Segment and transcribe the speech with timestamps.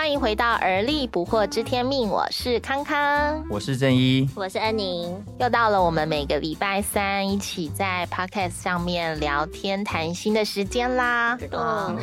[0.00, 11.36] 欢迎回到而立不惑知天命，我是康康，我是正一，我是安宁，又到了我们每个礼拜三一起在 podcast 上面聊天谈心的时间啦。
[11.52, 11.98] 嗯，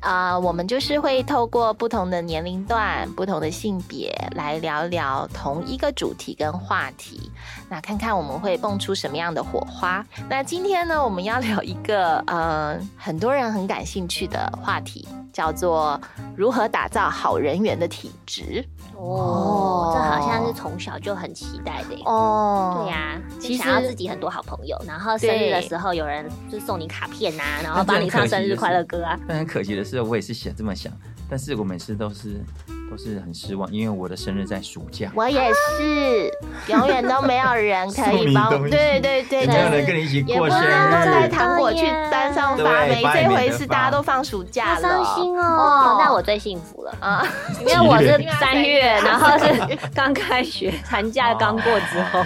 [0.00, 7.30] 啊，我们就是会透过不同的年龄段、不同的性别来聊聊同一个主题跟话题，
[7.72, 10.04] 那看看我们会蹦出什么样的火花。
[10.28, 15.98] 那今天呢，我们要聊一个呃很多人很感兴趣的话题，叫做
[16.36, 18.62] 如何打造好人缘的体质。
[18.94, 22.02] 哦，这好像是从小就很期待的耶。
[22.04, 29.18] 哦对呀、想要自己很多好朋友，然后生日的时候有人就送你卡片呐、然后帮你唱生日快乐歌啊。
[29.26, 30.92] 但很可惜的是，我也是想这么想，
[31.26, 32.38] 但是我每次都是
[32.92, 35.10] 都是很失望，因为我的生日在暑假。
[35.14, 36.30] 我也是，
[36.68, 38.68] 永远都没有人可以帮我。
[38.68, 47.26] 对对对，也没有人跟你一起也不过生能够带日，糖果去山上发霉，这回是大家都放暑假好了，伤心哦哦，那我最幸福了，啊！
[47.64, 52.20] 因为我是三月，然后是刚开学，寒假刚过之后，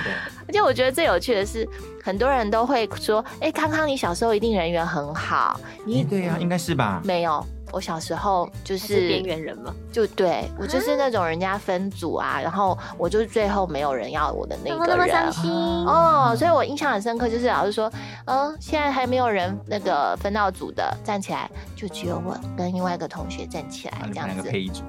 [0.48, 1.64] 而且我觉得最有趣的是，
[2.02, 7.00] 很多人都会说：“哎，康康，你小时候一定人缘很好。”你你对呀，应该是吧？
[7.04, 7.46] 没有？
[7.72, 9.74] 我小时候就是是边缘人嘛。
[9.92, 15.50] 就对我就是那种人家分组啊，然后我就是最后没有人要我的那个人伤心？
[15.50, 17.90] 哦，所以我印象很深刻，就是老师说，
[18.26, 24.82] 嗯，现在还没有人那个分到组的站起来，就只有我跟另外一个同学站起来这样子，两个配一组，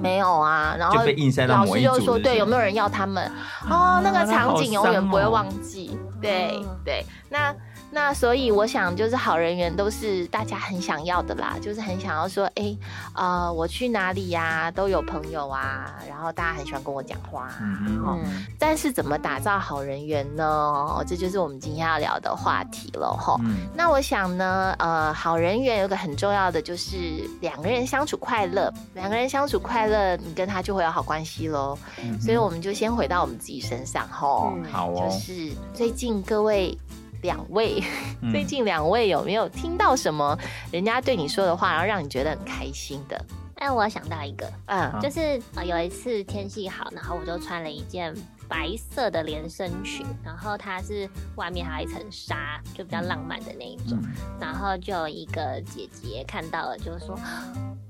[0.00, 3.30] 没有啊，然后就被硬塞到老师就说，对，有没有人要他们？
[3.70, 7.54] 哦，那个场景永远不会哦忘记，对嗯对，那。
[7.94, 12.74] 那所以我想，就是好人缘都是大家很想要的啦，就是很想要说，哎，
[13.14, 20.42] 呃，我去哪里呀、都有朋友啊，然后大家很喜欢跟我讲话、啊，嗯但是怎么打造好人缘呢？
[20.42, 23.36] 哦这就是我们今天要聊的话题了哈。
[23.44, 26.96] 嗯，那我想呢，呃，好人缘有个很重要的就是
[27.42, 31.76] 两个人相处快乐，两个人相处快乐，你跟他就会有好关系喽。
[32.02, 36.74] 嗯所以我们就先回到我们自己身上哈，嗯好哦，就是最近各位。
[37.22, 37.82] 两位，
[38.20, 40.38] 嗯最近两位有没有听到什么
[40.70, 43.18] 人家对你说的话，然后让你觉得很开心的？
[43.54, 48.12] 但我想到一个，嗯，就是呃有一次天气好，然后我就穿了一件
[48.48, 53.96] 白色的连身裙，然后它是外面还有一层纱，就比较浪漫的那一种。
[54.02, 54.10] 嗯
[54.40, 57.16] 然后就有一个姐姐看到了，就说：“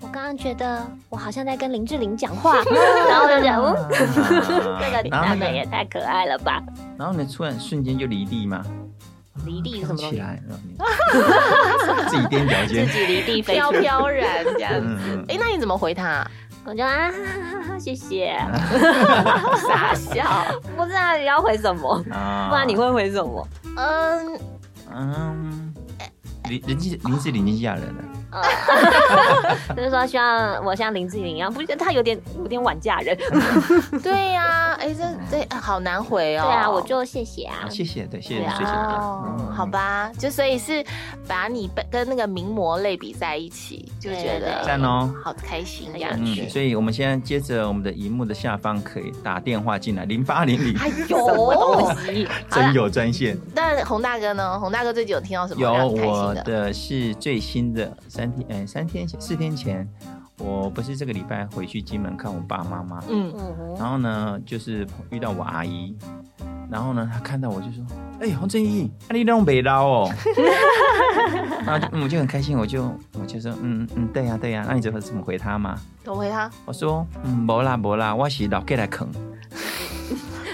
[0.02, 2.56] 我刚刚觉得我好像在跟林志玲讲话。
[3.08, 3.88] ”然后我就讲：“嗯，
[4.78, 6.62] 这个然后那个男的也太可爱了吧
[6.98, 8.62] 然后你，突然瞬间就离地嘛，！”
[9.44, 10.16] 离地是什么东西？
[10.16, 10.76] 起来，然后你
[12.08, 13.70] 自己踮脚尖自，己离地飞出。
[13.70, 14.86] 飘飘然这样子。
[14.86, 16.24] 嗯哎、那你怎么回他、
[16.64, 17.16] 我就啊，哈
[17.50, 18.36] 哈哈谢谢。
[19.66, 20.44] 傻笑。
[20.76, 23.48] 不知道你要回什么，啊不然你会回什么？
[23.76, 24.38] 嗯，
[24.94, 25.74] 嗯，
[26.48, 27.74] 林林志林志玲已经嫁
[28.40, 33.16] 人了， 就是说希望我像林志玲一样，不觉得她有点有点晚嫁人？
[34.02, 35.04] 对呀、哎、这
[35.44, 36.44] 这好难回哦。
[36.44, 37.68] 对啊，我就谢谢啊啊，。
[37.68, 40.82] 谢谢，对，谢谢啊谢谢你哦，嗯好吧，就所以是
[41.28, 45.14] 把你跟跟那个名模类比在一起，就觉得赞哦。
[45.22, 46.42] 好开心这样子。
[46.42, 52.28] 嗯，所以我们现在接着我们的荧幕的下方可以打电话进来，零八零零哎什么呦东，西？
[52.50, 53.38] 真有专线。
[53.54, 54.58] 那洪大哥呢？
[54.58, 56.42] 洪大哥最近有听到什么有我的？
[56.42, 59.88] 的是最新的三天，哎，三天前四天前，
[60.42, 65.96] 我不是这个礼拜回去金门看我爸妈妈，嗯，嗯，然后呢，就是遇到我阿姨，
[66.68, 67.84] 然后呢，她看到我就说
[68.20, 70.10] ：“哎、洪正义，啊、你那种北捞哦。
[71.64, 72.84] ”然后就、嗯、我就很开心，我就
[73.20, 79.08] 我就说：“嗯嗯，对呀、对呀、那你怎么怎么回他嘛我回他，？”我说：“嗯，没啦没啦，我是老给来啃。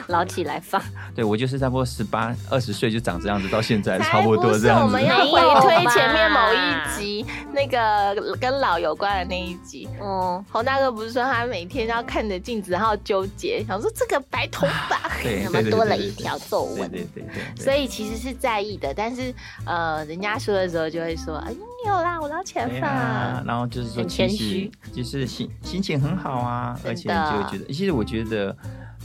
[0.09, 0.83] 捞起来放。
[1.15, 5.05] 对我就是差不多十八二十岁就长这样子，到现在差不多这样子我们。
[5.09, 9.89] 要回推前面某一集那个跟老有关的那一集。
[10.03, 16.91] 嗯，洪大哥不是说他每天要看着镜子，然后纠结，想说这个白头发， 对，怎么多了一条皱纹？
[16.91, 17.65] 对对对。
[17.65, 18.93] 所以其实是在意的。
[18.95, 19.33] 但是
[19.65, 22.89] 呃，人家说的时候就会说，哎，没有啦，我捞前对发。
[22.89, 28.55] 啊，然后就是说，很其实谦虚就是心心情很好啊，而且就觉得，其实我觉得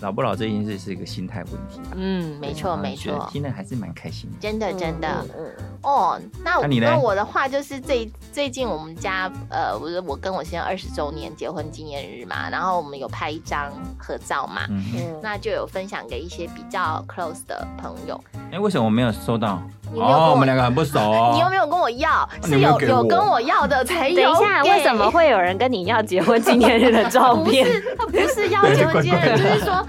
[0.02, 1.96] 老不老这件事是一个心态问题吧。
[1.96, 4.38] 嗯，没错没错，听了还是蛮开心的。
[4.40, 5.08] 真的真的。
[5.08, 18.22] 嗯嗯嗯哦，那那你呢那我的话就是最最近我们家呃，我我跟我先生二十周年结婚纪念日嘛，然后我们有拍一张合照嘛，嗯，嗯那就有分享给一些比较 close 的朋友。
[18.52, 19.62] 哎，为什么我没有收到？
[19.94, 21.32] 你没有跟我哦，我们两个很不熟哦。
[21.36, 22.28] 你又没有跟我要？
[22.44, 24.16] 是有有跟我要的才有。
[24.16, 25.10] 等一下，为什么？
[25.12, 27.68] 会有人跟你要结婚纪念日的照 片
[27.98, 29.86] 不他不是要结婚纪念日，就是说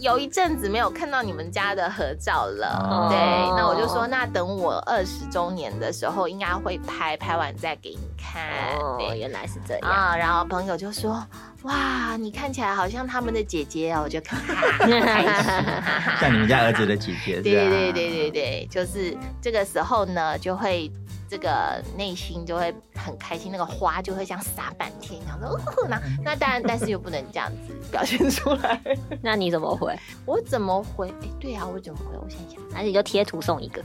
[0.00, 2.68] 有一阵子没有看到你们家的合照了。
[2.90, 3.18] 哦对，
[3.56, 8.42] 那我就说，那等我二十周年的时候，应该会拍，拍完再给你看。
[8.80, 9.88] 哦，对原来是这样。
[9.88, 11.22] 啊，然后朋友就说
[11.62, 14.54] ：“哇，你看起来好像他们的姐姐哦。”我就哈哈
[14.86, 16.16] 开心，哈哈。
[16.20, 17.42] 像你们家儿子的姐姐？
[17.42, 20.90] 对对对对对，就是这个时候呢，就会
[21.28, 28.80] 这个内心就会很开心，那个花就会像撒半天，然后说，哦那那当然，但是又不能这样子表现出来。
[29.22, 29.94] 那你怎么回？
[30.24, 31.08] 我怎么回？
[31.22, 32.16] 哎，对啊，我怎么回？
[32.16, 33.82] 我想想，还是你就贴图送一个？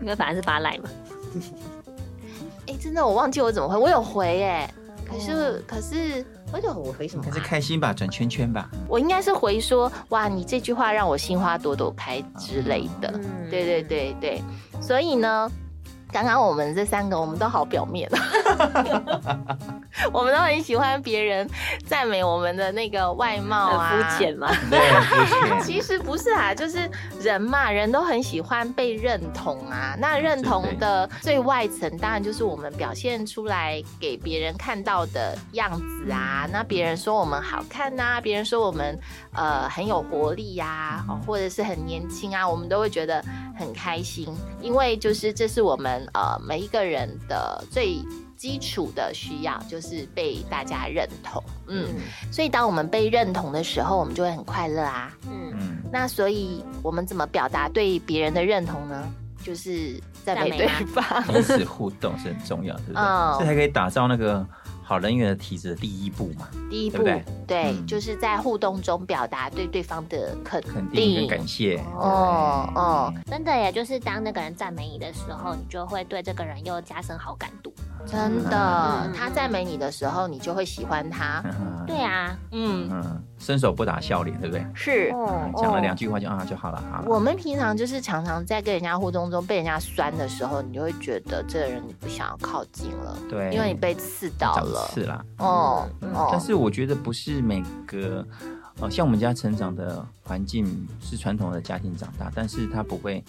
[0.00, 0.88] 因为反正是发赖嘛。
[2.66, 4.74] 哎，真的我忘记我怎么回，我有回哎，
[5.08, 7.44] 可是可是，我想我回什么应该是啊？
[7.46, 8.68] 开心吧，转圈圈吧。
[8.86, 13.10] 我应该是回说，哇，你这句话让我心花朵朵开之类的。
[13.14, 14.42] 嗯对对对对，
[14.80, 15.50] 所以呢，
[16.10, 18.10] 刚刚我们这三个我们都好表面，
[20.12, 21.48] 我们都很喜欢别人
[21.86, 24.36] 赞美我们的那个外貌很啊， 肤浅。
[24.36, 24.50] 嘛。
[24.70, 24.80] 对，
[25.62, 26.90] 其实不是啊，就是
[27.20, 29.94] 人嘛，人都很喜欢被认同啊。
[29.98, 36.48] 那认同的最外层，当然就是我们表现出来给别人看到的样子啊。
[36.50, 38.98] 那别人说我们好看呐、别人说我们
[39.34, 43.22] 呃很有活力呀、哦或者是很年轻啊，我们都会觉得
[43.58, 44.26] 很开心，
[44.60, 47.98] 因为就是这是我们呃每一个人的最。
[48.42, 51.86] 基础的需要就是被大家认同，嗯，
[52.32, 55.16] 所以当我们被认同的时候，我们就会很快乐啊。
[55.30, 59.08] 嗯，嗯，那所以我们怎么表达对别人的认同呢？
[59.44, 59.94] 就是
[60.24, 61.04] 赞美对方。
[61.32, 63.00] 彼此互动是很重要，对不对？
[63.00, 64.44] 嗯这才可以打造那个
[64.82, 71.76] 好人缘的体质的第一步嘛，第一步，对不对嗯就是在互动中表达对对方的肯肯定跟感谢。
[71.94, 77.72] 哦哦，真的耶，就是当那个人赞美你的时候，你就会对这个人又加深好感度。
[78.06, 81.42] 真的嗯，他赞美你的时候，你就会喜欢他。
[81.44, 84.64] 嗯对啊，嗯，嗯，伸手不打笑脸，对不对？
[84.72, 85.10] 是。
[85.12, 87.08] 哦讲了两句话就啊就好了，好了。
[87.08, 94.86] 我们平常就是常常在跟人家互动中被人家酸的时候，你就会觉得这个人你不想要靠近了，对，因为你被刺到了。
[94.92, 95.24] 刺啦。
[95.38, 98.24] 哦哦，但是我觉得不是每个，
[98.80, 100.64] 呃，像我们家成长的环境
[101.00, 103.24] 是传统的家庭长大，但是他不会，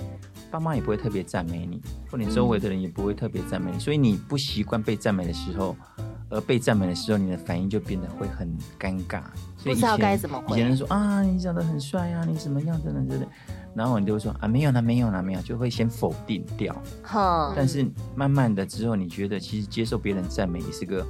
[0.54, 5.76] 爸妈也不会特别赞美你，或你周围的人也不会特别赞美你，所以你不习惯被赞美的时候，
[6.30, 9.24] 而被赞美的时候，你的反应就变得会很尴尬。
[9.58, 13.28] 所以以不知道前该怎么回以前人说啊，你长得很帅啊，你怎么样等等等等，
[13.74, 16.80] 然后你就会说啊，没有啦，没有啦，没有，就会先否定掉。
[17.02, 17.84] 哼，但是
[18.16, 21.04] 慢慢的之后，你觉得其实接受别人赞美也是个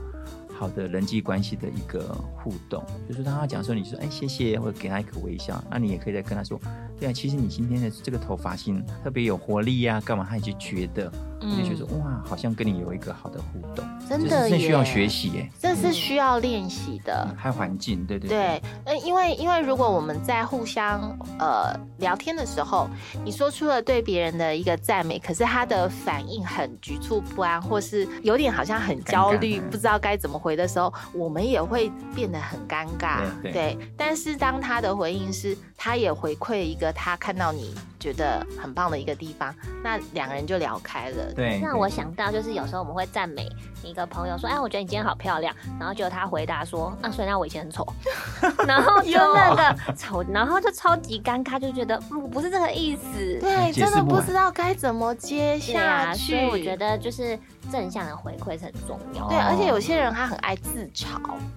[0.63, 2.81] 好的人际关系的一个互动。
[3.05, 6.57] 就是当他讲说，你说哎谢谢，或者给他一个微笑，那你也可以再跟他说，
[6.97, 10.25] 对啊，其实你今天的这个头发型特别有活力呀、干嘛？
[10.29, 11.11] 他也就觉得，
[11.43, 15.49] 你就觉得哇，好像跟你有一个好的互动，嗯真的耶，这是需要学习耶。
[15.59, 17.27] 这是需要练习的。
[17.37, 21.01] 还有环境，对对对，呃，因为因为如果我们在互相
[21.39, 22.87] 呃聊天的时候，
[23.23, 33.21] 你说出了对别人的一个赞美，可是他的反应很局促不安，或是有点好像很焦虑，不知道该怎么回的时候，我们也会变得很尴尬。
[33.41, 41.33] 对对但是当他的回应是，他也回馈一个他看到你觉得很棒的一个地方，那两个人就聊开了。
[41.35, 43.49] 对，让我想到，就是有时候我们会赞美
[43.83, 47.85] 一个朋友说：“哎，我觉得你今天好漂亮。”然后结果他回答说：“啊，所以那我以前很丑。
[48.65, 53.37] ”然后就那个丑，然后就超级尴尬，就觉得嗯，我不是这个意思。
[53.41, 56.31] 对，真的不知道该怎么接对下啊，去。
[56.31, 57.37] 所以我觉得就是
[57.71, 59.27] 正向的回馈是很重要。
[59.29, 61.07] 对，哦而且有些人他很爱自嘲。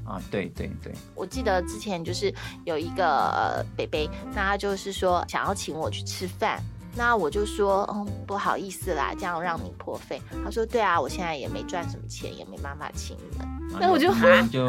[0.05, 2.33] 啊，对对对，我记得之前就是
[2.65, 6.63] 有一个呃北北，那他就是说想要请我去吃饭，
[6.95, 10.21] 那我就说嗯不好意思啦，这样让你破费。
[10.45, 13.47] 他说对啊，我现在也没赚什么钱，也没办法请你们。
[13.81, 14.69] 那我就 嗯就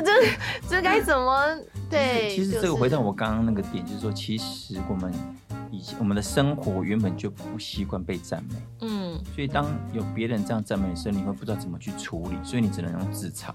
[0.00, 0.12] 这
[0.68, 1.56] 这该怎么
[1.88, 2.34] 对？
[2.34, 5.12] 其实这个回到我刚刚那个点，就是说，其实我们
[5.70, 9.20] 以前我们的生活原本就不习惯被赞美，嗯。
[9.34, 13.54] 所以当有别人这样赞美的时候，你会不知道怎么去处理，所以你只能用自嘲，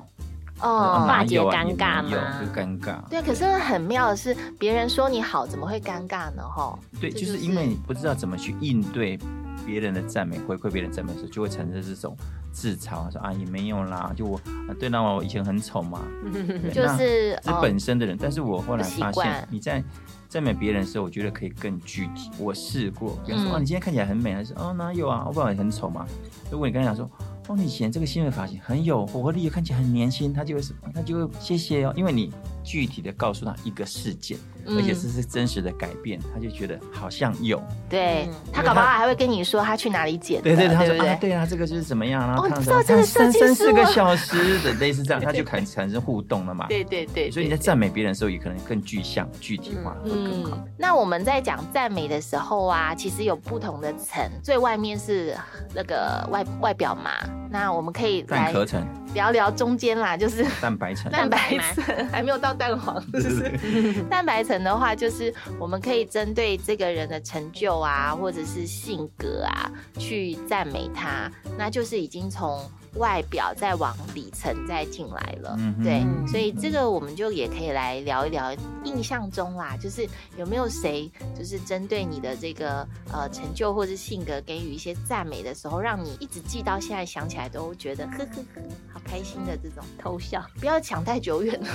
[0.61, 2.97] 哦化解尴尬吗有就尴尬。
[3.09, 6.43] 对，可是很妙的是，别人说你好，怎么会尴尬呢？
[6.43, 9.17] 哈，对，就是因为你不知道怎么去应对
[9.65, 12.15] 别人的赞美，回馈别人赞美的时候，就会产生这种
[12.51, 14.37] 自嘲，说啊也没有啦，就我
[14.67, 16.01] 啊对啦，我以前很丑嘛，
[16.33, 19.83] 对就是是哦本身的人，但是我后来发现，你在
[20.27, 22.29] 赞美别人的时候，我觉得可以更具体。
[22.37, 26.05] 我试过，比如说，嗯哦，你今天看起来很美，还是哦哪有啊，我不知道你很丑嘛。
[26.51, 27.09] 如果你跟他讲说，
[27.49, 32.31] 哦，你以前这个新的发型很有活力，看起来很年轻，他就会什么，他就会谢谢哦，因为你
[32.63, 34.37] 具体的告诉他一个事件，
[34.67, 37.59] 嗯而且这是真实的改变，他就觉得好像有。
[37.89, 40.85] 对嗯他搞不好还会跟你说他去哪里剪的，对对对，他？
[40.85, 46.67] 说啊，对啊，这个就是怎么样，然后看哦你知道这个设三计师三四个吗小时的类似这样，他就 产产生互动了嘛。
[46.67, 50.55] 对对对，所以你在赞美别人的时候，也可能更具象、具体化，会更好。
[50.55, 55.35] 嗯，那我们在讲赞美的时候啊，其实有不同的层，最外面是
[55.73, 57.11] 那个外外表嘛，
[57.51, 61.83] 那我们可以来蛋壳层、聊聊中间啦，就是 蛋白层，蛋白层。
[62.11, 64.03] 还没有到蛋黄，是不是？
[64.09, 72.59] 蛋白层的话，就是我们可以针对这个人的成就啊，或者是性格啊，去赞美他，那就是已经从
[72.95, 75.55] 外表再往里层再进来了。
[75.59, 78.53] 嗯对，嗯所以这个我们就也可以来聊一聊
[78.83, 88.61] 印象中啦，就是有没有谁就是针对你的这个呃成就或是性格给予一些赞美的时候，让你一直记到现在想起来都觉得呵呵呵，
[88.93, 89.83] 好开心的这种。
[89.97, 90.43] 偷笑。
[90.59, 91.67] 不要抢太久远了，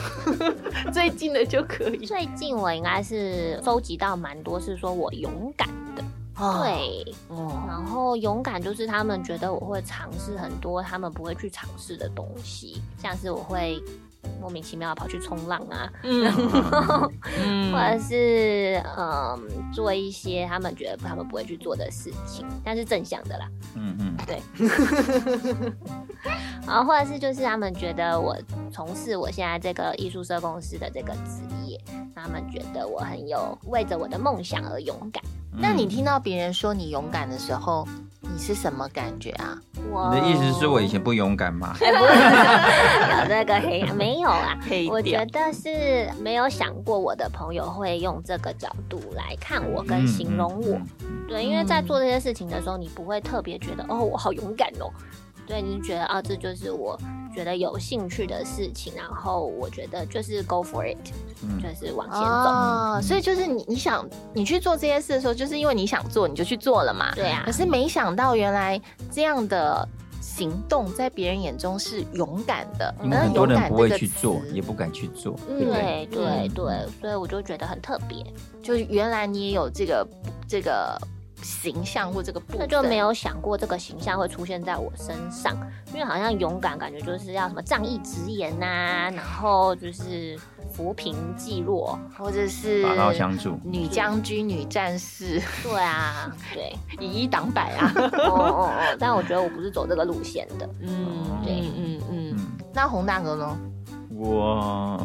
[0.92, 2.06] 最近的就可以。
[2.06, 6.06] 最近我应该是收集到蛮多，是说我勇敢的，哦，
[6.36, 13.80] 对，哦，然后勇敢就是他们觉得我会尝试很多他们不会去尝试的东西，像是我会
[14.40, 16.32] 莫名其妙跑去冲浪啊，嗯
[17.72, 19.38] 或者是嗯
[19.72, 23.48] 做一些他们觉得他们不会去做的事情，但是正向的啦。
[23.76, 24.42] 嗯嗯，对。
[26.66, 28.34] 然后或者是就是他们觉得我
[28.72, 31.78] 从事我现在这个艺术社公司的这个职业，
[32.14, 35.22] 他们觉得我很有为着我的梦想而勇敢。
[35.56, 37.86] 那你听到别人说你勇敢的时候，
[38.20, 39.56] 你是什么感觉啊？
[39.90, 41.76] 我你的意思是我以前不勇敢吗？
[41.80, 44.58] 有这个黑没有啊？
[44.90, 50.76] 我觉得是没有想过我的朋友会用这个角度来看我跟形容我。
[50.76, 54.90] 嗯嗯对，因为在做这些事情的时候，你不会特别觉得哦，我好勇敢哦。
[55.46, 56.98] 对，你就觉得啊，这就是我
[57.34, 60.96] 觉得有兴趣的事情，然后我觉得就是 go for it，
[61.42, 62.26] 嗯就是往前走。
[62.26, 67.12] 哦，所以就是你你想你去做这些事的时候，就是因为你想做，你就去做了嘛。
[67.14, 69.86] 对啊可，是没想到原来这样的
[70.20, 75.66] 行动在别人眼中是勇敢的，因为很多人不会去做，也不敢去做，对对？
[75.66, 78.24] 对对嗯对，所以我就觉得很特别，
[78.62, 80.06] 就是原来你也有这个
[80.48, 80.98] 这个
[81.44, 85.54] 形象或这个部分，那就没有想过这个形象会出现在我身上，
[85.92, 90.36] 因为好像勇敢感觉就是要什么仗义直言呐、然后就是
[90.72, 97.92] 扶贫济弱，或者是拔刀相助，女将军、女战士，对啊， 对，以一挡百啊。
[97.94, 102.36] 哦哦哦，但我觉得我不是走这个路线的，嗯，对嗯嗯嗯。
[102.36, 103.56] 嗯，那洪大哥呢？
[104.16, 105.00] 我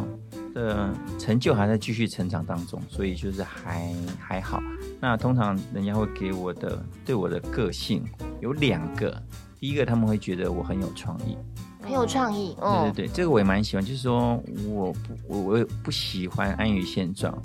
[0.60, 4.62] 的成就还在继续成长当中，所以就是还还好。
[5.00, 8.04] 那通常人家会给我的对我的个性
[8.42, 9.22] 有两个，
[9.60, 11.38] 第一个他们会觉得我很有创意，
[11.82, 17.36] 很有创意，对嗯，对对，这个我也蛮喜欢，就是说我不我我也不喜欢安于现状。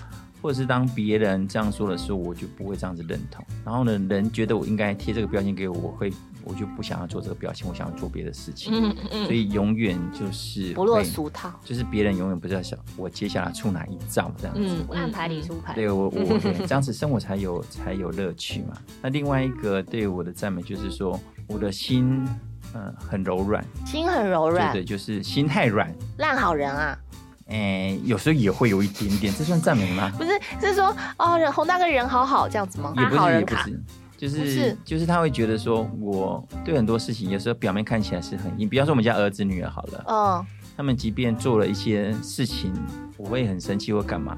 [0.42, 3.42] 或者是当别人这样说的时候，我就不会这样子认同。
[3.64, 6.12] 然后呢，人觉得我应该贴这个标签给我，我会
[6.44, 8.72] 我就不想要做这个表情，我想要做别的事情。
[8.74, 14.62] 嗯嗯所以永远就是不落俗套，就是别人永远不知道想我接下来出哪一招这样子。
[14.62, 18.76] 嗯我按牌理出牌，对我我对这样子生活才有才有乐趣嘛。
[19.02, 22.26] 那另外一个对我的赞美就是说我的心
[22.72, 26.98] 呃很柔软，心很柔对软对，，就是心太软，烂好人啊，
[27.46, 30.10] 哎、有时候也会有一点点，这算赞美吗？
[30.18, 32.92] 不是是说哦，人洪大哥人好好这样子吗？
[32.96, 33.86] 也不好人卡，是也不是。
[34.24, 42.72] 就是是就是他会觉得说，我对很多事情有时候表面看起来是很硬，比方说我们家儿子女儿好了，嗯，他们即便做了一些事情，
[43.18, 44.34] 我会很生气或干嘛，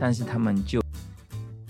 [0.00, 0.82] 但是他们就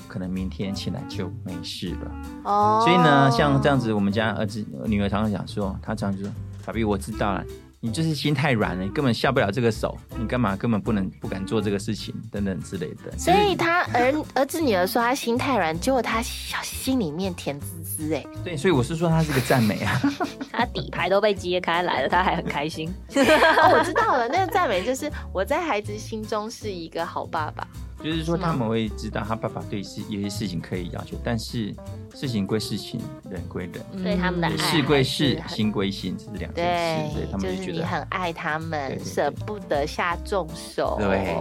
[0.09, 2.11] 可能明天起来就没事了。
[2.45, 7.45] 哦，所以呢，像这样子，我们家儿子女儿常常讲说，他常常就说：“爸比，我知道了，
[7.83, 19.99] 你就是心太软了，你根本下不了这个手，你干嘛根本不能不敢做这个事情，等等之类的。”所以他儿儿子女儿说他心太软，结果他心里面甜滋滋哎，对，所以我是说他是个赞美啊。
[20.53, 22.93] 他底牌都被揭开来了，他还很开心。
[23.17, 27.67] 哦，我知道了，那个赞美就是我在孩子心中是一个好爸爸，
[28.02, 31.75] 就是说他们会知道他爸爸对事有些事情可以要求，但是
[32.14, 37.78] 事情归事情，人归人，所以他们的对爱事归事心归心，这是两件事，所以他对，就们就是觉得。
[37.78, 41.37] 你很爱他们，对对对舍不得下重手，对，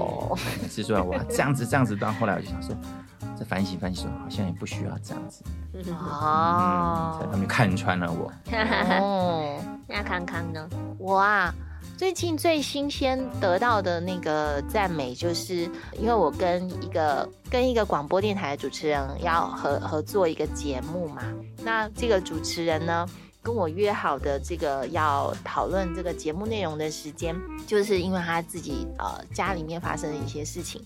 [0.61, 2.75] 每次说哇这样子这样子，到后来我就想说，
[3.37, 8.31] 再反省反省说好像也不需要这样子，嗯，哦所以他们就看穿了我。
[8.99, 10.67] 哦， 那康康呢？
[10.97, 11.53] 我啊，
[11.99, 21.21] 最近最新鲜得到的那个赞美，就是因为我跟一个跟一个广播电台的主持人要合合作一个节目嘛。
[21.61, 23.05] 那这个主持人呢，
[23.43, 27.35] 跟我约好的这个要讨论这个节目内容的时间，
[27.67, 30.81] 就是因为他自己呃家里面发生了一些事情，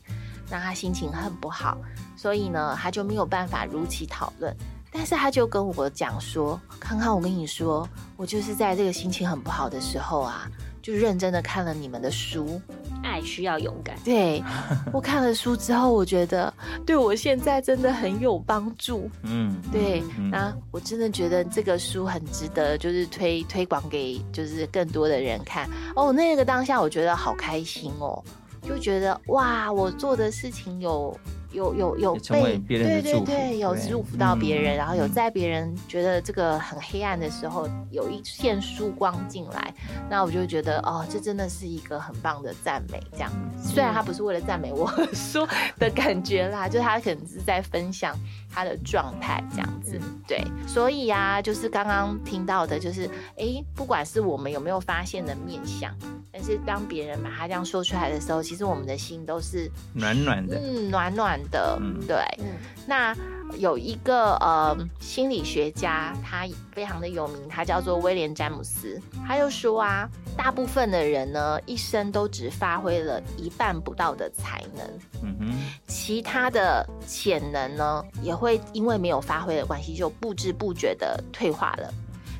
[0.50, 1.78] 那他心情很不好，
[2.18, 4.52] 所以呢他就没有办法如期讨论。
[4.92, 10.48] 但是他就跟我讲说：“康康，我跟你说，我就是在这个心情很不好的时候啊，
[10.84, 12.62] 就认真的看了你们的书。
[13.02, 13.96] 爱需要勇敢。
[14.04, 14.44] 对
[14.92, 16.54] 我看了书之后，我觉得
[16.86, 19.10] 对我现在真的很有帮助。
[19.24, 25.70] 嗯，对，嗯那我真的觉得这个书很值得，就是推推广给就是更多的人看。
[25.96, 28.24] 哦，那个当下我觉得好开心哦，
[28.62, 31.18] 就觉得哇，我做的事情有
[31.54, 39.74] 有有有被别人对对对，有对祝福到别人，嗯然后有嗯在别人觉得这个很黑暗的时候有一线曙光进来，
[40.10, 43.00] 那我就觉得哦，这真的是一个很棒的赞美。
[43.14, 43.32] 这样，
[43.64, 48.18] 虽然他不是为了赞美我 说 的感觉啦，就他可能是在分享
[48.50, 50.00] 他的状态这样子。
[50.28, 53.08] 对，所以呀、就是刚刚听到的，就是
[53.38, 55.94] 哎，不管是我们有没有发现的面相，
[56.32, 61.78] 但是当别人把他这样说出来的时候，其实我们的心都是暖暖的，嗯暖暖的。
[61.82, 62.54] 嗯对，嗯
[62.86, 63.16] 那
[63.58, 74.86] 有一个呃心理学家，他非常的有名，他叫做威廉詹姆斯，他就说啊，大部分的人呢，一生都只发挥了一半不到的才能，
[75.22, 75.54] 嗯哼，
[75.88, 81.94] 其他的潜能呢，也会因为没有发挥的关系，就不知不觉的退化了。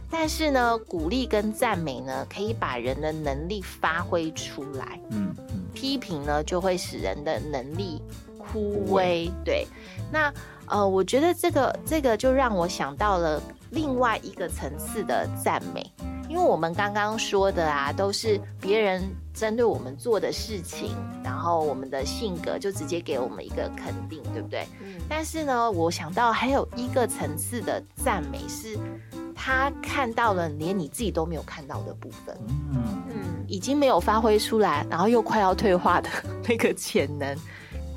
[0.10, 5.00] 但是呢，鼓励跟赞美呢，可以把人的能力发挥出来。
[5.10, 8.00] 嗯嗯批评呢，就会使人的能力
[8.52, 9.32] 枯萎。
[9.44, 9.66] 对，
[10.12, 10.34] 那
[10.68, 15.86] 呃，我觉得这个这个就让我想到了另外一个层次的赞美，
[16.30, 24.66] 因为我们刚刚说的啊，都是别人针对我们做的事情，然后我们的性格就直接给我们一个肯定，对不对？
[24.82, 28.78] 嗯但是呢，我想到还有一个层次的赞美是，
[29.36, 32.36] 他看到了连你自己都没有看到的部分。
[32.48, 36.10] 嗯嗯已经没有发挥出来，然后又快要退化的
[36.48, 37.38] 那个潜能，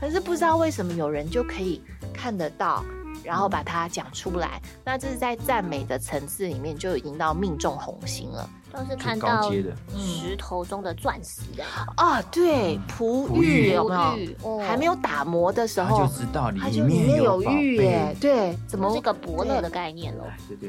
[0.06, 1.82] 可是不知道为什么有人就可以
[2.14, 2.84] 看得到，
[3.24, 4.62] 然后把它讲出来。
[4.84, 8.48] 那这是在赞美的层次里面就已经到命中红心了。
[8.72, 9.50] 都是看到，
[9.98, 11.68] 石头中的钻石这样。
[11.96, 14.16] 啊，对，璞璞玉玉有没有？
[14.16, 20.24] 玉哦还没有打磨的时他候就，知道里它就里面面有玉耶，对，怎么这个伯乐的概念喽。
[20.60, 20.68] 对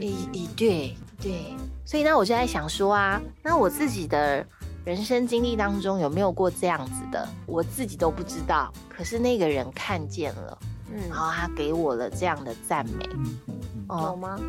[0.56, 4.43] 对对，所以呢，我就在想说啊，那我自己的
[4.88, 10.58] 人生经历当中有没有过这样子的，我自己都不知道，可是那个人看见了，
[10.89, 11.10] 嗯。
[11.10, 14.39] 然，后他给我了这样的赞美，嗯嗯嗯有哦，吗？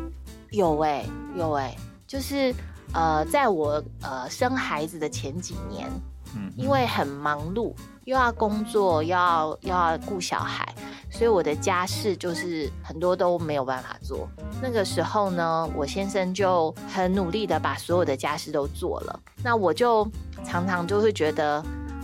[0.51, 1.75] 有哎、有哎、
[2.07, 2.55] 就是
[2.93, 5.91] 呃，在我呃生孩子的前几年，
[6.33, 7.73] 嗯，因为很忙碌，
[8.05, 10.73] 又要工作，又要又要顾小孩，
[11.19, 14.25] 所以我的家事就是很多都没有办法做。
[14.61, 20.09] 那个时候呢，我先生就很努力的把所有的家事都做了，那我就
[20.45, 21.55] 常常就会觉得，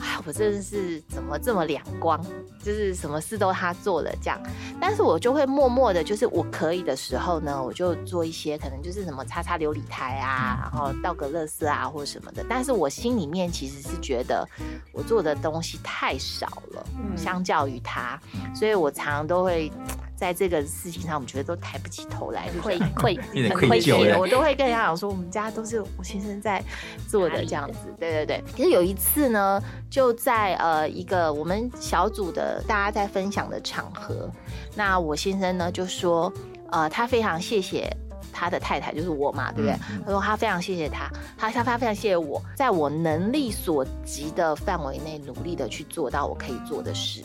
[0.02, 2.22] 啊，我真的是怎么这么两光，
[2.66, 4.42] 就是什么事都他做了这样。
[4.82, 12.44] 但是我就会默默的，就是我可以的时候呢，我就做一些可能就是什么擦擦琉璃台啊，然后倒个垃圾啊或者什么的。
[12.50, 14.48] 但是我心里面其实是觉得
[14.92, 18.20] 我做的东西太少了，嗯相较于他，
[18.56, 19.72] 所以我常常都会。
[20.18, 24.18] 在这个事情上，我们觉得都抬不起头来，就愧是愧很愧疚的。
[24.18, 26.64] 我都会跟人家讲说，我们家都是我先生在
[27.06, 27.80] 做的这样子。
[28.00, 28.42] 对对对。
[28.56, 34.30] 可是有一次呢，就在呃一个我们小组的大家在分享的场合，
[34.76, 36.32] 那我先生呢就说，
[36.72, 37.90] 呃，他非常谢谢
[38.34, 39.74] 他的太太，就是我嘛，对不对？
[39.92, 47.24] 嗯嗯他说他非常谢谢他，他他他非常谢谢我，在我能力所及的范围内，努力的去做到我可以做的事。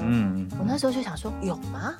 [0.00, 1.94] 嗯我那时候就想说，有吗？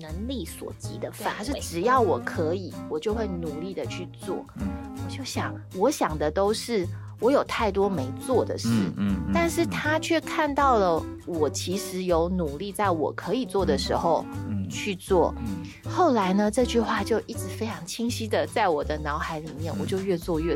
[0.00, 1.52] 能力所及的对，范他是。
[1.60, 4.44] 只要我可以，我就会努力的去做。
[4.56, 4.68] 嗯
[5.04, 6.86] 我就想，我想的都是
[7.24, 15.34] 我有太多没做的事，嗯嗯嗯但是他却看到了我其实有努力，在我可以做的时候嗯去做。
[15.38, 20.54] 嗯后来呢，这句话就一直非常清晰的在我的脑海里面，我就越做越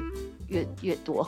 [0.49, 1.27] 越越多。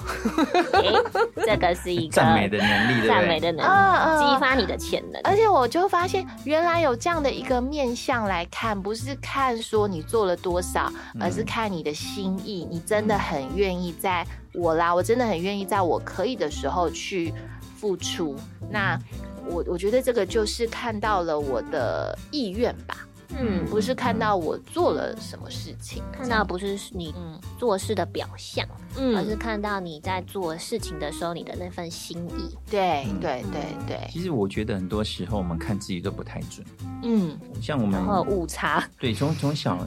[0.72, 0.92] 诶
[1.36, 5.20] 这个是一个赞美的能力，赞美的能啊力，激发你的潜能。
[5.22, 12.66] 而且我就发现，原来有这样的一个面向来看，不是看说你做了多少，嗯而是看你的心意。
[12.70, 17.32] 你真的很愿意在我啦，我真的很愿意在我可以的时候去
[17.76, 18.36] 付出。
[18.70, 18.98] 那
[19.46, 22.96] 我我觉得这个就是看到了我的意愿吧，
[23.38, 26.02] 嗯，不是看到我做了什么事情。
[26.12, 28.66] 看到不是你嗯做事的表象，
[28.96, 32.56] 嗯而嗯，是看到你在做事情的时候你的那份心意。
[32.70, 36.66] 对嗯对对对，其实我觉得很多时候我们看自己都不太准，
[37.02, 39.78] 嗯像我们然后有误差，对从从小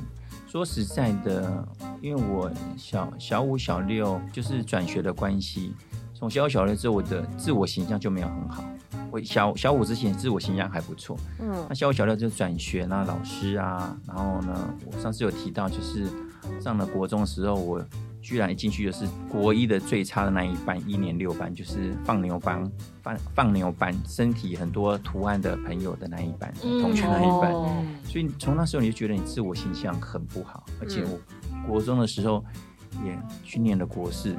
[0.47, 1.67] 说实在的，
[2.01, 5.73] 因为我小小五、小六就是转学的关系，
[6.13, 8.63] 从小五、小六之后，我的自我形象就没有很好。
[9.13, 11.63] 我小小五之前自我形象还不错，嗯。
[11.69, 16.07] 那小五、小六就转学啦，老师啊，然后呢，我上次有提到，就是
[16.59, 17.79] 上了国中的时候，我
[18.23, 22.67] 居然一进去就是国一的最差的那一班，一年六班，就是放牛班，
[23.03, 27.53] 放放牛班，身体很多图案的朋友的那一班，同学那一班。
[27.53, 27.85] 哦。
[28.03, 31.19] 所以从那时候你就觉得你自我形象很不好，而且嗯。
[31.67, 32.43] 我国中的时候
[33.05, 34.35] 也去念了国四，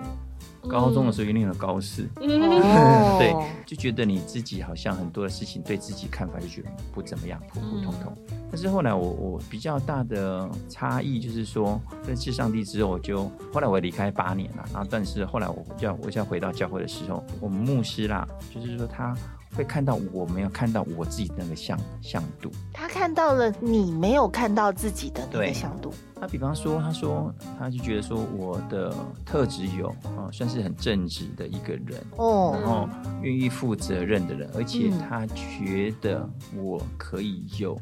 [0.68, 2.64] 高中的时候又念了高四，嗯。
[3.18, 8.16] 对，就觉得你自己好像很多的事情对自己看法就觉得不怎么样，普普通通。
[8.50, 19.16] 但是后来我我比较大的差异就是说，认识上帝之后，我就后来我离开八年了，然后但是后来我要我要回到教会的时候，我们牧师啦，就是说他
[19.56, 22.50] 会看到我没有看到我自己的那个像像度。
[22.72, 25.92] 他看到了你没有看到自己的那个对向度，
[26.24, 28.94] 他比方说，他说他就觉得说我的
[29.26, 37.78] 特质有啊、算是很正直的一个人哦，然哦，后愿意负责任的人，而且嗯他觉得我可以有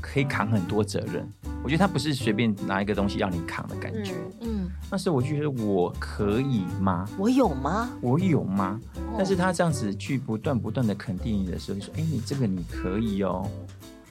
[0.00, 1.28] 可以扛很多责任。
[1.64, 4.12] 我觉得他不是随便拿一个东西让你扛的感觉。
[4.40, 7.08] 嗯嗯，那时候我就觉得我可以吗？
[7.18, 7.90] 我有吗？
[8.00, 8.80] 我有吗？
[8.94, 13.50] 哦但是他这样子去不断不断的肯定你的时候，就说：“哎、你这个你可以哦。”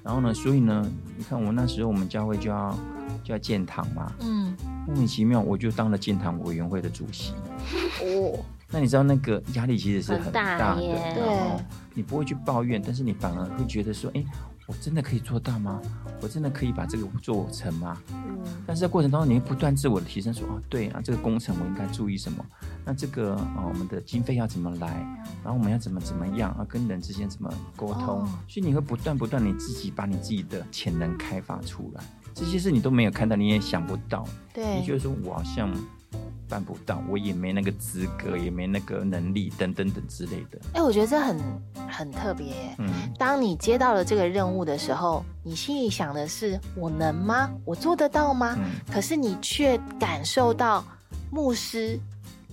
[0.03, 0.85] 然后呢，所以呢，
[1.17, 2.77] 你看我那时候我们教会就要
[3.23, 4.55] 就要建堂嘛，嗯，
[4.87, 7.33] 莫名其妙我就当了建堂委员会的主席。
[8.01, 8.39] 哦，
[8.71, 11.61] 那你知道那个压力其实是很很大大的，耶然后
[11.93, 14.23] 你不会去抱怨，但是你反而会觉得说，哎，
[14.69, 15.81] 我真的可以做到吗？
[16.21, 17.97] 我真的可以把这个做成吗？
[18.11, 22.45] 嗯但是在过程当中，你会不断自我的提升，说，哦，对啊，这个工程我应该注意什么？
[22.85, 24.87] 那这个啊、我们的经费要怎么来？
[25.43, 26.63] 然后我们要怎么怎么样啊？
[26.69, 28.21] 跟人之间怎么沟通？
[28.21, 32.03] 哦所以你会不断不断你自己把你自己的潜能开发出来，
[32.35, 34.23] 这些事你都没有看到，你也想不到。
[34.53, 35.73] 对你觉对，得说我好像
[36.49, 40.59] 办不到，我也没那个资格，也没那个能力，等等等之类的。
[40.73, 41.37] 哎，我觉得这很
[41.87, 42.75] 很特别耶。
[42.79, 47.49] 嗯，当你接到了这个任务的时候，你心里想的是：我能吗？
[47.63, 48.55] 我做得到吗？
[48.57, 50.83] 嗯可是你却感受到
[51.31, 51.99] 牧师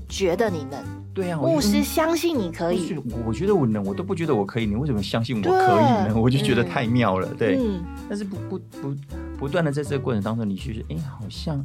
[0.09, 2.95] 觉得你能，对啊，牧师相信你可以。
[3.25, 6.15] 我觉得我能，我都不觉得我可以，你为什么相信我可以呢？
[6.15, 7.59] 我就觉得嗯太妙了，对。
[7.59, 8.95] 嗯，但是不不不
[9.39, 11.65] 不断的在这个过程当中，你去觉得，哎，好像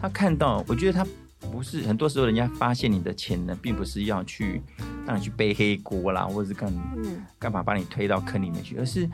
[0.00, 1.06] 他看到，我觉得他
[1.40, 4.60] 不是很多时候人家发现你的潜能，并不是要去
[5.06, 9.08] 让你去背黑锅啦，或者是干嗯干嘛把你推到坑里面去，而是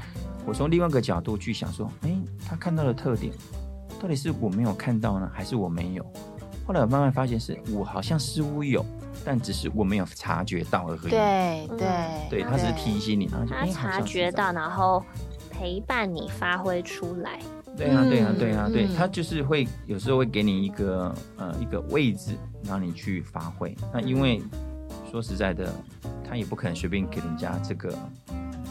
[0.44, 2.16] 我从另外一个角度去想说，哎，
[2.48, 3.32] 他看到的特点，
[4.00, 6.04] 到底是我没有看到呢，还是我没有？
[6.66, 8.84] 后来我慢慢发现，是我好像似乎有，
[9.22, 11.10] 但只是我没有察觉到而已。
[11.10, 11.88] 对对
[12.30, 15.04] 对，他只是提醒你，然后就察觉到，然后
[15.50, 17.38] 陪伴你发挥出来。
[17.76, 22.32] 对啊，对啊，嗯对啊，对嗯他就是会有时候会给你一个呃一个位置，
[22.68, 23.74] 让你去发挥。
[23.92, 24.40] 那因为
[25.10, 25.72] 说实在的，
[26.28, 27.98] 他也不可能随便给人家这个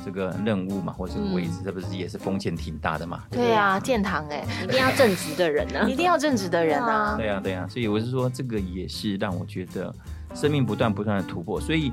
[0.06, 3.24] 这个任务嘛，或者这个位置，这不是也是风险挺大的嘛？
[3.30, 7.16] 对啊，建堂哎，一定要正直的人呢、一定要正直的人啊。
[7.20, 9.94] 对啊，对啊，所以我是说，这个也是让我觉得
[10.34, 11.60] 生命不断不断的突破。
[11.60, 11.92] 所以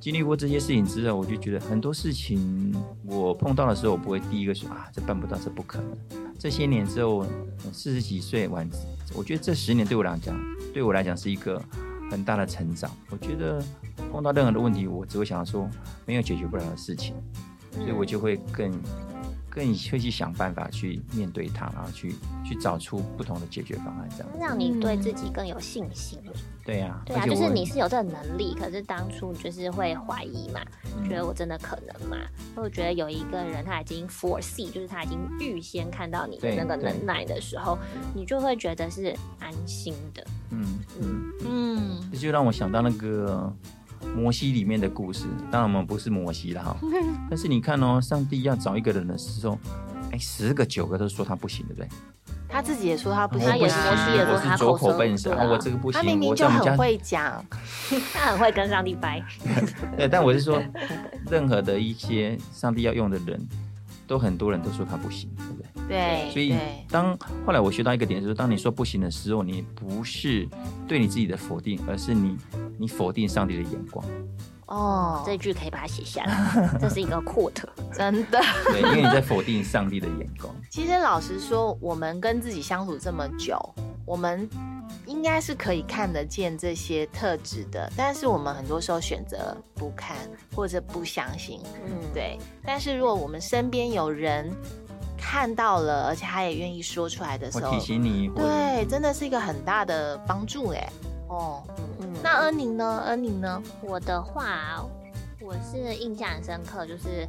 [0.00, 6.23] 经历过这些事情之后，我就觉得很多事情我碰到的时候，我不会第一个说啊，这办不到，这不可能。
[6.38, 7.24] 这些年之后，
[7.72, 8.68] 四十几岁完，
[9.14, 10.38] 我觉得这十年对我来讲，
[10.72, 11.62] 对我来讲是一个
[12.10, 12.90] 很大的成长。
[13.10, 13.62] 我觉得
[14.12, 15.68] 碰到任何的问题，我只会想要说
[16.04, 17.14] 没有解决不了的事情，
[17.72, 18.72] 所以我就会更。
[19.54, 24.28] 更会去想办法去面对它，然后去去找出不同的解决方案，这样。
[24.40, 26.18] 让你对自己更有信心。
[26.64, 30.60] 对呀、对啊，而且我就是你是有这个能力，可是当初就是会怀疑嘛，
[30.96, 32.16] 嗯觉得我真的可能吗？
[32.56, 37.78] 我觉得有一个人他已经 foresee，就是他已经预先看到你的那个能耐的时候，
[38.14, 40.26] 你就会觉得是安心的。
[40.50, 43.52] 嗯嗯，嗯，这就让我想到那个
[44.16, 45.26] 摩西里面的故事。
[45.50, 46.76] 当然我们不是摩西了哈，
[47.30, 49.58] 但是你看哦，上帝要找一个人的时候，
[50.12, 51.88] 哎，十个九个都说他不行，对不对？
[52.48, 53.62] 他自己也说他不行摩西
[54.14, 57.44] 也说我是走他口口笨舌，对啊啊我这个不行，他明明就很会讲，
[58.14, 59.20] 他很会跟上帝掰。
[59.98, 60.62] 对，但我是说，
[61.28, 63.44] 任何的一些上帝要用的人，
[64.06, 65.73] 都很多人都说他不行，对不对？
[65.88, 66.54] 对，所以
[66.88, 67.16] 当
[67.46, 70.48] 后来我学到一个点，就是当你说不行的时候，你不是
[70.88, 72.36] 对你自己的否定，而是你
[72.78, 74.04] 你否定上帝的眼光。
[74.66, 77.64] 哦，这句可以把它写下来， 这是一个 quote。
[77.92, 78.40] 真的。
[78.64, 80.54] 对，因为你在否定上帝的眼光。
[80.70, 83.58] 其实老实说，我们跟自己相处这么久，
[84.06, 84.48] 我们
[85.06, 90.16] 应该是可以看得见这些特质的，但是我们很多时候选择不看
[90.56, 91.60] 或者不相信。
[91.86, 94.50] 嗯，对，但是如果我们身边有人
[95.26, 100.86] 看到了，而且他也愿意说出来的时候我提，醒你，对，真的是一个很大的帮助哎。
[101.28, 101.62] 哦，
[101.98, 103.02] 嗯，那恩宁呢？
[103.06, 103.62] 恩宁呢？
[103.80, 104.84] 我的话，
[105.40, 107.26] 我是印象很深刻，就是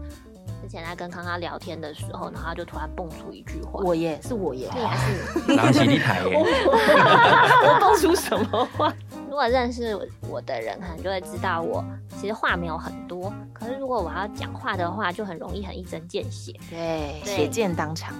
[0.61, 4.69] 之前在跟康康聊天的时候，然后他就突然蹦出一句话，我耶，是我耶。
[4.75, 6.35] 你还是然后洗地台耶，
[7.65, 8.93] 我蹦出什么话？
[9.29, 9.97] 如果认识
[10.29, 11.83] 我的人，可能就会知道我
[12.25, 16.51] 其实话没有很多，可是如果我要讲话的话，就很容易很一针见血。
[16.71, 18.15] 对，对血溅当场。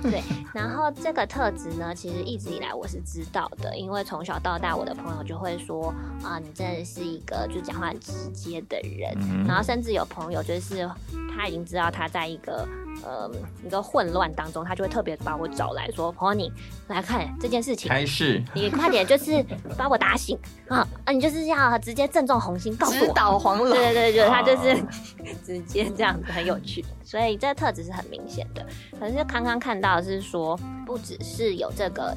[0.00, 0.22] 对，
[0.54, 5.92] 然后这个特质呢，其实一直以来我是知道的，因为从小到大，我的朋友就会说
[6.24, 10.88] 啊，你真的是一个就讲话很直接的人，嗯然后甚至有朋友就是
[11.36, 12.66] 他已经知道他在一个
[13.04, 13.30] 呃
[13.64, 16.52] 一个混乱当中，他就会特别把我找来说，朋友你
[16.88, 17.88] 来看这件事情。
[17.88, 19.44] 开始，你快点，就是
[19.76, 21.12] 把我打醒啊啊！
[21.12, 23.12] 你就是要直接正中红心，告诉我。
[23.14, 23.70] 导黄龙。
[23.70, 24.86] 对对对，就是他就是哦
[25.44, 26.84] 直接这样子，很有趣。
[27.04, 28.64] 所以这个特质是很明显的。
[28.98, 32.16] 可是刚刚看到的是说，不只是有这个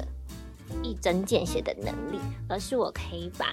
[0.82, 3.46] 一针见血的能力，而是我可以把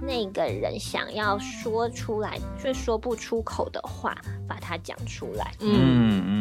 [0.00, 4.16] 那个人想要说出来却说不出口的话，
[4.48, 5.52] 把它讲出来。
[5.60, 6.35] 嗯，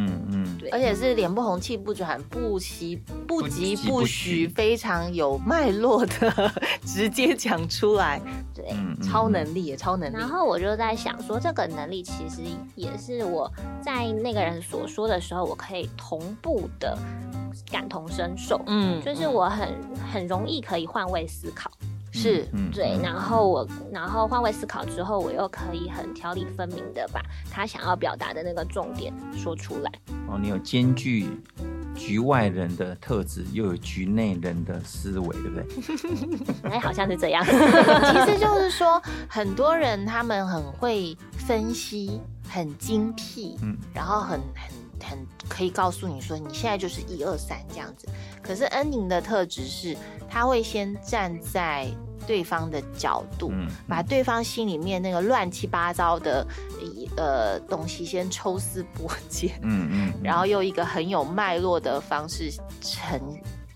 [0.69, 2.95] 对而且是脸不红气不喘，不急
[3.27, 6.51] 不急不徐，非常有脉络的
[6.85, 8.19] 直接讲出来，
[8.53, 8.65] 对。
[9.03, 10.15] 超能力也超能力。
[10.15, 12.41] 然后我就在想说，这个能力其实
[12.75, 13.51] 也是我
[13.83, 16.97] 在那个人所说的时候，我可以同步的
[17.71, 18.59] 感同身受。
[18.67, 19.69] 嗯就是我很
[20.11, 21.69] 很容易可以换位思考，
[22.15, 29.91] 是嗯对，然后我然后换位思考之后，我又可以很条理分明的把他想要表达的那个重点说出来。
[30.27, 31.27] 哦，你有兼具
[31.93, 36.45] 局外人的特质，又有局内人的思维，对不对？
[36.71, 37.43] 哎，好像是这样。
[37.45, 48.07] 其实就是说，很多人他们很会分析，很精辟，嗯然后很很很可以告诉你说，你现在就是一二三这样子。
[48.41, 49.95] 可是恩宁的特质是，
[50.29, 51.87] 他会先站在
[52.27, 56.45] 对方的角度，嗯，把对方心里面那个乱七八糟的
[57.17, 62.51] 呃东西先抽丝剥茧，嗯嗯，然后用一个很有脉络的方式
[62.81, 63.21] 陈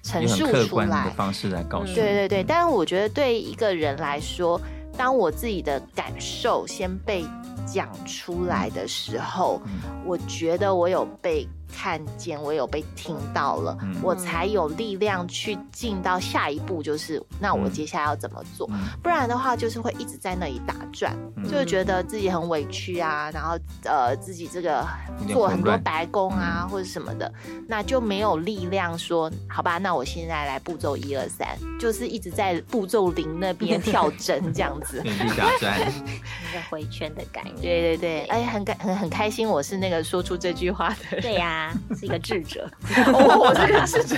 [0.03, 1.09] 陈述出来。
[1.15, 4.59] 方式来告诉你，对对对，但是我觉得对一个人来说，
[4.97, 7.25] 当我自己的感受先被
[7.65, 9.79] 讲出来的时候，嗯。
[10.05, 18.67] 我觉得我有被看见，我有被听到了，嗯我才有力量去进到下一步，就是那我嗯接下来要怎么做？
[18.71, 24.85] 嗯不然的话，就是会一直在那里打转，嗯就是觉得自己很委屈啊，然后呃自己这个
[25.27, 27.31] 做很多白工啊、或者什么的，
[27.67, 31.47] 那就没有力量说好吧，那我现在来步骤一二三，
[31.79, 35.01] 就是一直在步骤零那边 跳针这样子。
[35.05, 37.61] 原地打转， 一个回圈的感觉。
[37.61, 41.21] 对对对，哎，很感很很开心，我是那个说出这句话的人。
[41.21, 41.58] 对呀、
[41.97, 42.69] 是一个智者。
[43.13, 44.15] 哦，我是个是这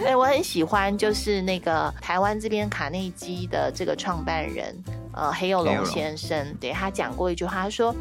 [0.00, 4.76] 嗯哎，我很喜欢，就是那个台湾这边卡内基的这个创办人，
[5.12, 5.90] 呃，黑幼龙黑幼龙。
[5.90, 7.94] 先生，对他讲过一句话，他说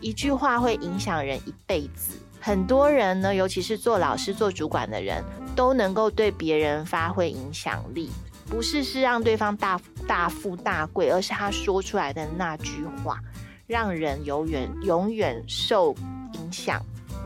[0.00, 2.14] 一句话会影响人一辈子。
[2.40, 5.22] 很多人呢，尤其是做老师、做主管的人，
[5.54, 8.10] 都能够对别人发挥影响力，
[8.48, 9.78] 不是是让对方大
[10.08, 13.20] 大富大贵，而是他说出来的那句话，
[13.66, 15.94] 让人永远永远受
[16.32, 16.80] 影响，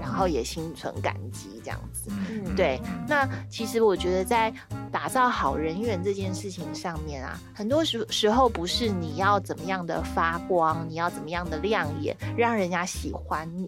[0.05, 2.11] 然后也心存感激，这样子。
[2.29, 4.53] 嗯对，那其实我觉得在
[4.93, 13.67] 打造好人缘这件事情上面啊，很多时时候不是你要怎么样的发光，你要怎么样的亮眼，让人家喜欢你。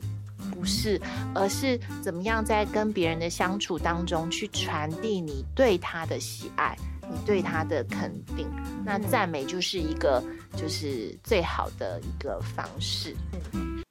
[0.53, 1.01] 不是，
[1.35, 8.46] 而是怎么样在跟别人的相处当中去传递你对他的喜爱，你对他的肯定。
[8.85, 10.22] 那赞美就是一个，
[10.57, 13.14] 就是最好的一个方式。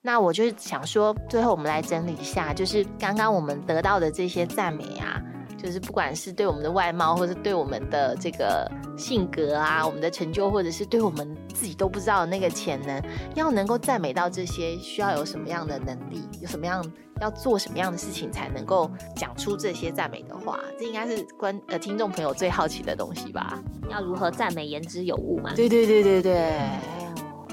[0.02, 5.22] 那我就是想说，最后我们来整理一下，就是刚刚我们得到的这些赞美啊，
[5.66, 13.02] 就是不管是对我们的外貌，或者对我们的这个性格啊，我们的成就，或者是对我们自己都不知道的那个潜能，
[13.34, 16.86] 要能够赞美到这些，需要有什么样的能力，有什么样
[17.20, 20.60] 要做什么样的事情，才能够讲出这些赞美的话？
[20.78, 23.60] 这应该是观呃听众朋友最好奇的东西吧？
[23.90, 25.52] 要如何赞美言之有物嘛？
[25.56, 26.60] 对对对对对，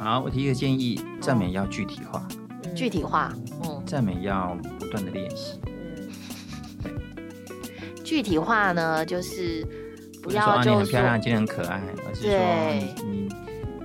[0.03, 2.29] 好，我提一个建议，赞美要具体化，
[2.65, 3.33] 嗯具体化，
[3.65, 5.72] 嗯，赞美要不断的练习，嗯
[8.13, 9.65] 具体化呢，就是
[10.23, 12.39] 不不是说啊你要就很漂亮，今天很可爱，而是说
[13.01, 13.29] 你你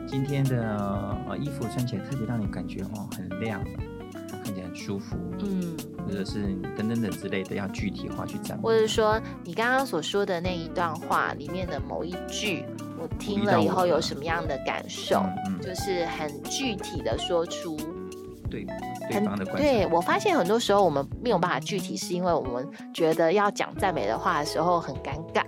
[0.06, 3.64] 今天的呃衣服穿起来特别让你感觉哦很亮，
[4.44, 5.78] 看起来很舒服，嗯。
[6.06, 6.42] 或者是
[6.76, 8.58] 等等等之类的，要具体化去讲。
[8.58, 12.66] 或者说你刚刚所说的那一段话里面的某一句，
[13.00, 15.22] 我听了以后有什么样的感受？
[15.48, 17.78] 嗯嗯就是很具体的说出，
[18.50, 18.68] 对，
[19.12, 25.42] 很对我发现很多时候我们没有办法具体是因为我们觉得要讲赞美的话的时候很尴尬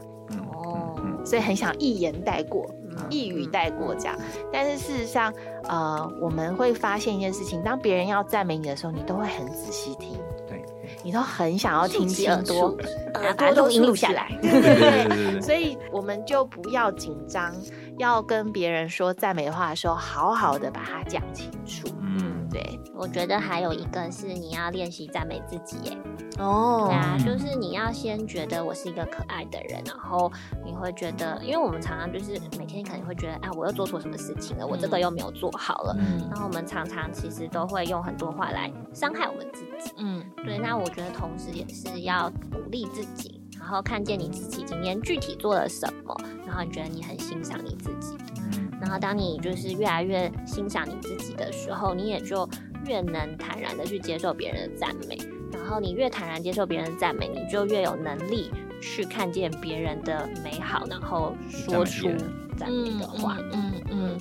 [0.53, 0.95] 哦
[1.25, 2.65] 所以很想一言带过
[3.09, 4.17] 一语带过这样。
[4.51, 10.17] 但是事实上呃我们会发现一件事情当别人要赞美你的时候你都会很仔细听
[10.47, 10.63] 对。
[11.03, 12.77] 你都很想要听清楚
[13.13, 17.53] 把它都录下来 对所以我们就不要紧张
[17.97, 22.38] 要跟别人说赞美的话的时候好好的把它讲清楚嗯。
[22.51, 25.97] 对，我觉得还有一个是你要练习赞美自己耶。
[26.39, 30.31] 哦对啊，嗯就是你要先觉得我是一个可爱的人，然后
[30.65, 35.95] 你会觉得，因为我们常常就是每天可能会觉得，啊，我又做错什么事情了，我这个又没有做好了。
[35.99, 39.93] 嗯然后我们常常其实都会用很多话来伤害我们自己。
[39.97, 43.38] 嗯对，那我觉得同时也是要鼓励自己，然
[43.69, 48.69] 后看见你自己今天具体做了什么，然后你觉得你很欣赏你自己，嗯。
[48.81, 52.47] 然后当你就是越来越欣赏你自己的时候，你也就
[52.85, 55.17] 越能坦然的去接受别人的赞美，
[55.51, 58.49] 然后你越坦然接受别人的赞美，你就越有能力
[58.81, 62.09] 去看见别人的美好，然后说出
[62.57, 63.37] 赞美的话。
[63.51, 64.17] 嗯嗯嗯，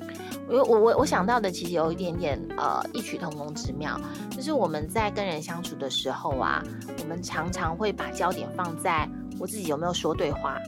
[0.49, 6.63] 我我我我想到的其实有一点点呃异曲同工之妙，就是我们在跟人相处的时候啊，
[7.01, 10.59] 我们常常会把焦点放在我自己有没有说对话，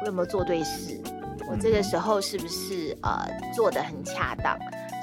[0.00, 1.00] 我有没有做对事，
[1.48, 4.58] 我这个时候是不是呃做的很恰当。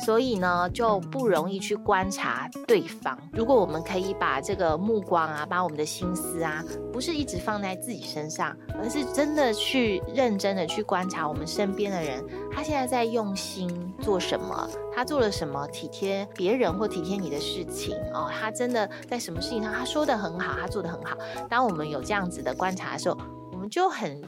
[0.05, 3.17] 所以呢，就不容易去观察对方。
[3.31, 21.17] 如果我们可以把这个目光啊，把我们的心思啊，不是一直放在自己身上，而是真的去认真的去观察我们身边的人，他现在在用心做什么，他做了什么体贴别人或体贴你的事情哦，他真的在什么事情上他说的很好，他做的很好。
[21.49, 23.17] 当我们有这样子的观察的时候，
[23.51, 24.21] 我们就很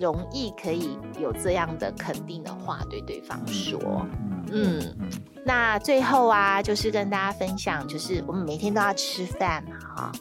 [0.00, 4.06] 容易可以有这样的肯定的话对对方说。
[4.50, 5.10] 嗯嗯
[5.44, 10.12] 那最后啊，就是跟大家分享，就是我们每天都要吃饭嘛，哈、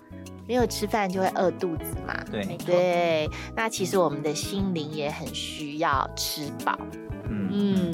[0.47, 2.15] 没有吃饭就会饿肚子嘛。
[2.31, 6.77] 对对，那其实我们的心灵也很需要吃饱。
[7.51, 7.91] 嗯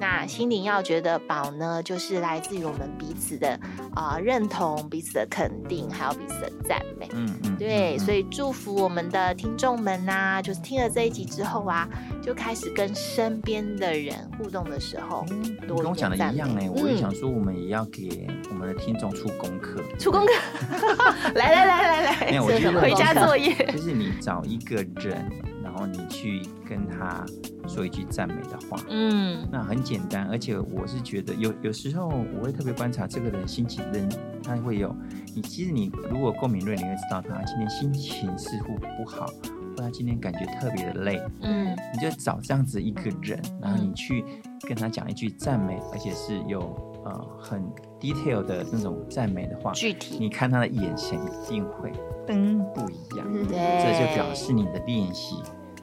[0.00, 3.58] 那心灵要觉得饱呢，就是来自于我们彼此的
[3.94, 7.08] 啊、认同、彼此的肯定，还有彼此的赞美。
[7.12, 11.88] 嗯嗯，对，所以以祝福我们的听众们呐、就是听了这一集之后啊，
[12.20, 15.24] 就开始跟身边的人互动的时候，
[15.66, 16.98] 跟我讲的一样哎，我也嗯。
[16.98, 20.32] 想说，我们也要给我们的听众出功课，出功课，
[21.34, 23.54] 来来来来没有，我来，觉得回家作业。
[23.72, 25.30] 就是你找一个人，
[25.72, 27.24] 然后你去跟他
[27.66, 29.48] 说一句赞美的话，嗯。
[29.50, 34.06] 那很简单，而且我是觉得有有时候我会特别观察这个人心情的，
[34.44, 34.94] 他会有
[35.34, 41.74] 你其实你如果够敏锐，你会知道他今天心情似乎不好，或他今天感觉特别的累，嗯。
[41.94, 44.22] 你就找这样子一个人，然后你去
[44.68, 46.60] 跟他讲一句赞美，而且是有
[47.04, 47.62] 呃很
[47.98, 50.18] detail 的那种赞美的话，具体。
[50.20, 51.90] 你看他的眼神一定会
[52.26, 52.60] 噔。
[52.74, 55.36] 不一样，对，这就表示你的练习。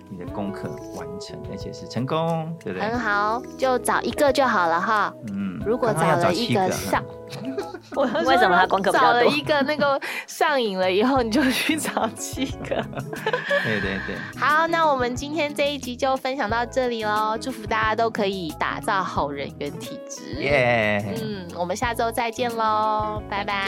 [0.10, 2.90] 你的功课完成，而且是成功，对不对？
[2.90, 5.14] 很好，就找一个就好了哈。
[5.32, 7.04] 嗯，如果找了一个上，
[7.96, 12.84] 我为什么他功课找了一个那个上瘾了以后，你就去找七个。
[13.64, 20.42] 对对对，好，那我们今天这一集就分享到这里喽，祝福大家都可以打造好人缘体质。
[20.42, 23.66] 耶、嗯，我们下周再见喽，拜拜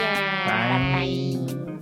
[0.48, 1.81] 拜拜